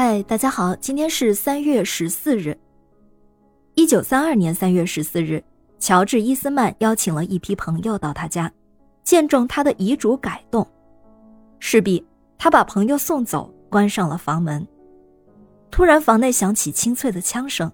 [0.00, 2.56] 嗨，大家好，今天是三月十四日。
[3.74, 5.42] 一九三二年三月十四日，
[5.80, 8.48] 乔治·伊斯曼邀请了一批朋友到他家，
[9.02, 10.64] 见证他的遗嘱改动。
[11.58, 12.06] 势必，
[12.38, 14.64] 他把朋友送走，关上了房门。
[15.68, 17.68] 突然，房内响起清脆的枪声。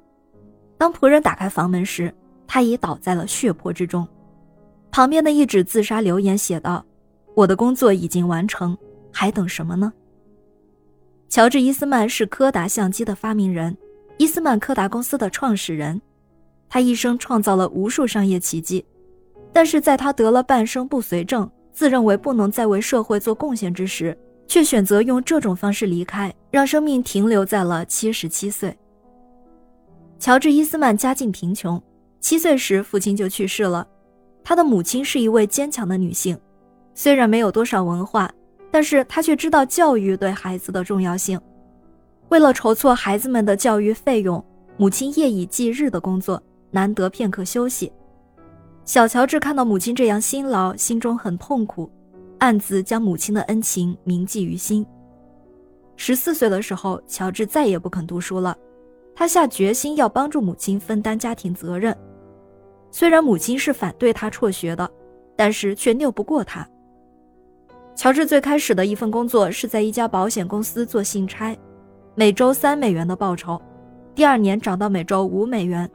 [0.78, 2.10] 当仆人打开房门时，
[2.46, 4.08] 他已倒在了血泊之中。
[4.90, 6.82] 旁边的一纸自杀留言写道
[7.36, 8.74] ：“我的工作已经完成，
[9.12, 9.92] 还等什么呢？”
[11.34, 13.76] 乔治·伊斯曼是柯达相机的发明人，
[14.18, 16.00] 伊斯曼柯达公司的创始人。
[16.68, 18.86] 他一生创造了无数商业奇迹，
[19.52, 28.72] 但是在他得了半生不遂症，自认为不能再为社会做贡献之时，却选择用这种方式离开，让生命停留在了七十七岁。
[30.20, 31.82] 乔治·伊斯曼家境贫穷，
[32.20, 33.84] 七岁时父亲就去世了。
[34.44, 36.38] 他的母亲是一位坚强的女性，
[36.94, 38.30] 虽然没有多少文化。
[38.74, 41.40] 但是他却知道教育对孩子的重要性。
[42.30, 44.44] 为了筹措孩子们的教育费用，
[44.76, 47.92] 母亲夜以继日的工作，难得片刻休息。
[48.84, 51.88] 小乔治看到母亲这样辛劳，心中很痛苦，
[52.38, 54.84] 暗自将母亲的恩情铭记于心。
[55.94, 58.58] 十四岁的时候，乔治再也不肯读书了，
[59.14, 61.96] 他下决心要帮助母亲分担家庭责任。
[62.90, 64.90] 虽然母亲是反对他辍学的，
[65.36, 66.68] 但是却拗不过他。
[68.04, 71.56] 乔治最开始的一份工作是在一家保险公司做信差，
[72.14, 73.58] 每周三美元的报酬。
[74.14, 75.90] 第二年涨到每周五美元。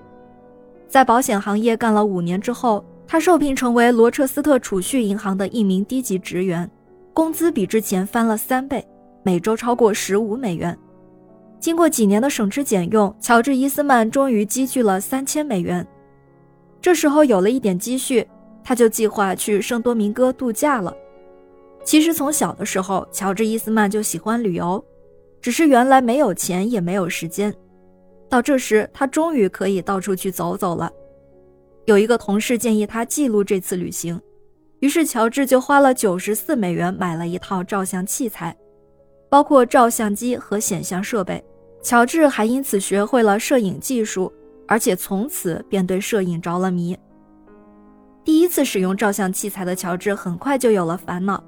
[0.88, 6.68] 在保险行业干了五年之后，他受聘成为罗彻斯特储蓄银行的一名低级职员，
[7.14, 8.84] 工资比之前翻了三倍，
[9.22, 10.76] 每周超过十五美元。
[11.60, 15.86] 经过几年的省吃俭用，乔治·伊斯曼终于积聚了三千美元。
[16.82, 18.28] 这时候有了一点积蓄，
[18.64, 20.92] 他就计划去圣多明哥度假了。
[21.84, 24.84] 其实从小的时候，乔治·伊斯曼就喜欢旅游，
[25.42, 27.54] 只是原来没有钱也没有时间。
[28.30, 30.92] 到这时，他终于可以到处去走走了。
[31.86, 34.22] 有一个同事建议他记录这次旅行，
[34.82, 38.56] 于是乔治就花了九十四美元买了一套照相器材，
[39.30, 41.44] 包括照相机和显像设备。
[41.82, 44.32] 乔治还因此学会了摄影技术，
[44.68, 46.96] 而且从此便对摄影着了迷。
[48.24, 51.44] 第一次使用照相器材的乔治很快就有了烦恼。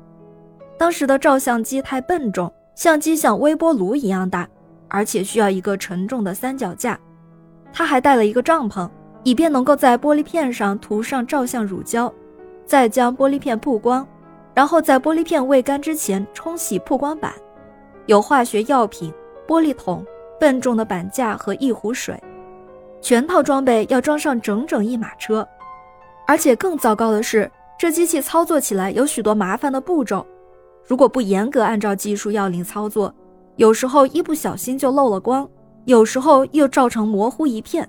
[0.82, 4.50] 当时的照相机太笨重，相机像微波炉一样大，
[4.88, 7.00] 而且需要一个沉重的三脚架。
[7.72, 8.90] 他还带了一个帐篷，
[9.22, 12.12] 以便能够在玻璃片上涂上照相乳胶，
[12.66, 14.08] 再将玻璃片曝光，
[14.56, 17.32] 然后在玻璃片未干之前冲洗曝光板。
[18.08, 19.14] 有化学药品、
[19.48, 20.04] 玻璃桶、
[20.40, 22.20] 笨重的板架和一壶水，
[23.00, 25.48] 全套装备要装上整整一马车。
[26.26, 30.26] 而且更糟糕的是，这机器操作起来有许多麻烦的步骤。
[30.86, 33.14] 如果不严格按照技术要领操作，
[33.56, 35.48] 有时候一不小心就漏了光，
[35.86, 37.88] 有时候又照成模糊一片。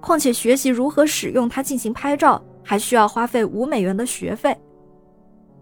[0.00, 4.56] 况且学习如何使用它进行拍照，还需要花费五美元的学费。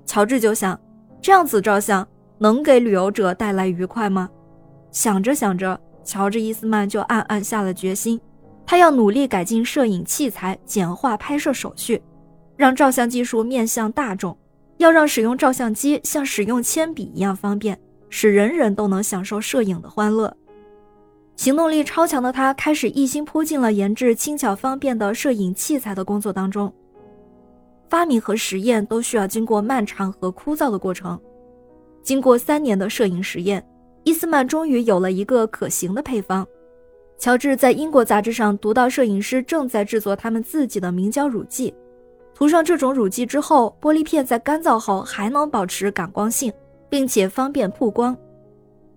[0.06, 0.78] 乔治就想，
[1.20, 2.06] 这样子照相
[2.38, 4.30] 能给旅游者带来愉快吗？
[4.90, 8.20] 想着想着，乔治·伊斯曼就暗暗下了决心，
[8.64, 12.02] 他要努力改进摄影器材，简化拍摄手续，
[12.56, 14.36] 让照相技术面向大众。
[14.80, 20.34] 要让使用照相机像使用铅笔一样方便，使人人都能享受摄影的欢乐。
[21.36, 26.72] 行动力超强的他开始一心扑进了研制轻巧方便的摄影器材的工作当中。
[27.90, 31.20] 发明和实验都需要经过漫长和枯燥的过程。
[32.02, 33.62] 经过三年的摄影实验，
[34.04, 36.46] 伊斯曼终于有了一个可行的配方。
[37.18, 41.74] 乔治在英国杂志上读到，摄影师正在制作他们自己的明胶乳剂。
[42.40, 46.50] 涂上这种乳剂之后，玻璃片在干燥后还能保持感光性，
[46.88, 48.16] 并且方便曝光。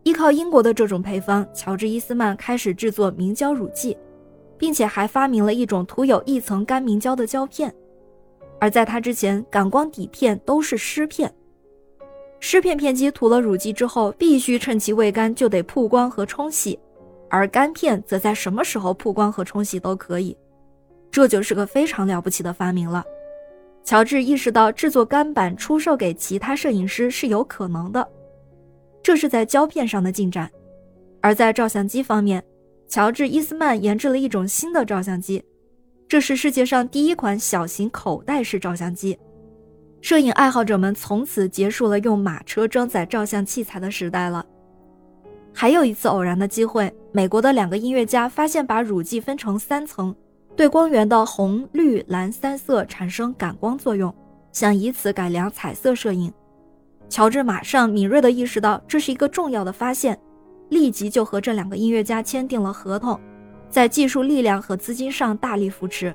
[0.04, 3.98] 依靠英国的这种配方，乔治·伊斯曼开始制作明胶乳剂，
[4.58, 7.76] 并且还发明了一种涂有一层干明胶的胶片。
[8.62, 11.30] 而在他之前，感光底片都是湿片。
[12.40, 16.80] 湿片片机涂了乳剂之后，必须趁其未干就得曝光和冲洗，
[17.30, 20.34] 而干片则在什么时候曝光和冲洗都可以。
[21.12, 23.04] 这就是个非常了不起的发明了。
[23.83, 28.07] 乔治意识到制作干板出售给其他摄影师是有可能的，
[29.03, 30.50] 这是在胶片上的进展。
[31.21, 32.44] 而在照相机方面，
[32.88, 35.44] 乔治·伊斯曼研制了一种新的照相机，
[36.07, 39.18] 这是世界上第一款小型口袋式照相机。
[40.01, 44.45] 摄影爱好者们从此结束了用马车装载照相器材的时代了。
[45.53, 50.13] 还有一次偶然的机会，美国的两个音乐家发现把乳剂分成三层。
[50.56, 54.14] 对光源的红、绿、蓝三色产生感光作用，
[54.52, 56.32] 想以此改良彩色摄影。
[57.10, 60.18] 乔治马上敏锐地意识到这是一个重要的发现，
[60.70, 63.20] 立即就和这两个音乐家签订了合同，
[63.70, 66.14] 在技术力量和资金上大力扶持。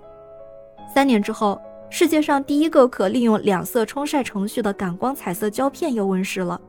[0.94, 6.61] 三年之后，世界上第一个可利用两色冲晒程序的感光彩色胶片又问世了。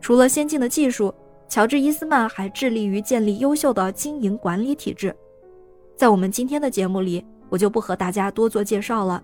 [0.00, 1.14] 除了先进的技术，
[1.48, 5.14] 乔治·伊斯曼还致力于建立优秀的经营管理体制。
[5.96, 9.22] 在我们今天的节目里，我就不和大家多做介绍了。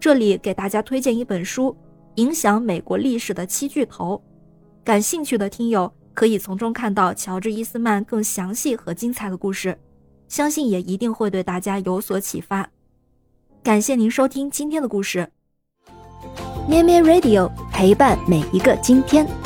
[0.00, 1.70] 这里给大家推荐一本书
[2.16, 4.16] 《影响美国历史的七巨头》，
[4.84, 9.78] 感兴趣的听友可以从中看到乔治·伊斯曼更详细和精彩的故事，
[10.28, 12.68] 相信也一定会对大家有所启发。
[13.62, 15.30] 感谢您收听今天的故事，
[16.68, 19.41] 咩咩 Radio 陪伴每一个今天。